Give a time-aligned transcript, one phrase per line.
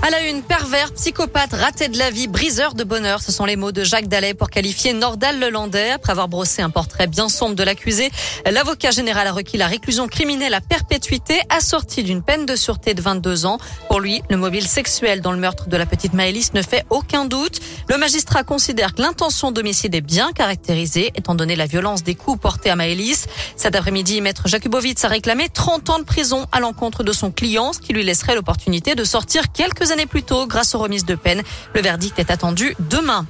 [0.00, 3.20] À la une, pervers, psychopathe, raté de la vie, briseur de bonheur.
[3.20, 5.90] Ce sont les mots de Jacques Dallet pour qualifier Nordal Lelandais.
[5.90, 8.10] Après avoir brossé un portrait bien sombre de l'accusé,
[8.48, 13.02] l'avocat général a requis la réclusion criminelle à perpétuité assortie d'une peine de sûreté de
[13.02, 13.58] 22 ans.
[13.88, 17.24] Pour lui, le mobile sexuel dans le meurtre de la petite Maëlys ne fait aucun
[17.24, 17.60] doute.
[17.88, 22.40] Le magistrat considère que l'intention d'homicide est bien caractérisée, étant donné la violence des coups
[22.40, 23.26] portés à Maëlys.
[23.56, 27.72] Cet après-midi, maître Jakubowicz a réclamé 30 ans de prison à l'encontre de son client,
[27.72, 31.14] ce qui lui laisserait l'opportunité de sortir quelques années plus tôt grâce aux remises de
[31.14, 31.42] peine.
[31.74, 33.26] Le verdict est attendu demain.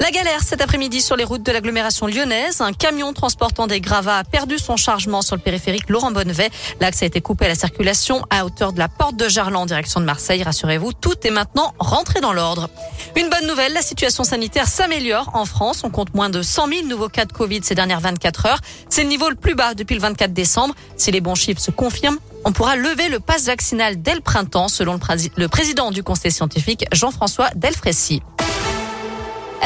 [0.00, 2.60] La galère cet après-midi sur les routes de l'agglomération lyonnaise.
[2.60, 6.50] Un camion transportant des gravats a perdu son chargement sur le périphérique Laurent Bonnevet.
[6.80, 9.66] L'axe a été coupé à la circulation à hauteur de la porte de Gerland en
[9.66, 10.42] direction de Marseille.
[10.42, 12.68] Rassurez-vous, tout est maintenant rentré dans l'ordre.
[13.16, 15.82] Une bonne nouvelle, la situation sanitaire s'améliore en France.
[15.84, 18.60] On compte moins de 100 000 nouveaux cas de Covid ces dernières 24 heures.
[18.88, 20.74] C'est le niveau le plus bas depuis le 24 décembre.
[20.96, 24.68] Si les bons chiffres se confirment, on pourra lever le pass vaccinal dès le printemps,
[24.68, 24.98] selon
[25.36, 28.20] le, président du conseil scientifique, Jean-François Delfrécy.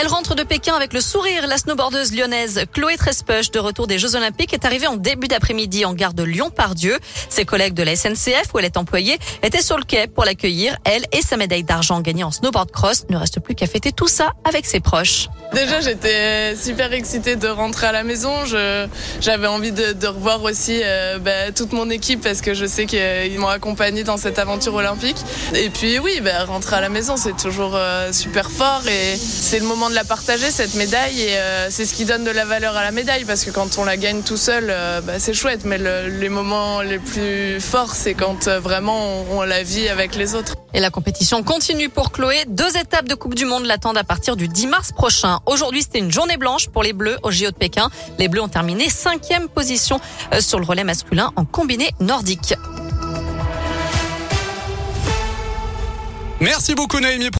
[0.01, 1.49] Elle rentre de Pékin avec le sourire.
[1.49, 5.85] La snowboardeuse lyonnaise Chloé Trespech, de retour des Jeux Olympiques, est arrivée en début d'après-midi
[5.85, 7.01] en gare de Lyon-Pardieu.
[7.29, 10.77] Ses collègues de la SNCF, où elle est employée, étaient sur le quai pour l'accueillir.
[10.85, 14.07] Elle et sa médaille d'argent gagnée en snowboard cross ne reste plus qu'à fêter tout
[14.07, 15.29] ça avec ses proches.
[15.55, 18.31] Déjà, j'étais super excitée de rentrer à la maison.
[19.21, 22.85] J'avais envie de, de, revoir aussi euh, bah, toute mon équipe parce que je sais
[22.85, 25.17] qu'ils m'ont accompagnée dans cette aventure olympique.
[25.55, 29.59] Et puis oui, bah, rentrer à la maison, c'est toujours euh, super fort et c'est
[29.59, 31.23] le moment de la partager, cette médaille.
[31.23, 33.79] Et euh, c'est ce qui donne de la valeur à la médaille parce que quand
[33.79, 34.67] on la gagne tout seul,
[35.05, 35.65] bah, c'est chouette.
[35.65, 40.15] Mais le, les moments les plus forts, c'est quand vraiment on, on la vit avec
[40.15, 40.57] les autres.
[40.75, 42.45] Et la compétition continue pour Chloé.
[42.47, 45.38] Deux étapes de Coupe du Monde l'attendent à partir du 10 mars prochain.
[45.47, 47.91] Aujourd'hui, c'était une journée blanche pour les Bleus au JO de Pékin.
[48.19, 50.01] Les Bleus ont terminé cinquième position
[50.33, 52.55] euh, sur le relais masculin en combiné nordique.
[56.41, 57.31] Merci beaucoup Naomi.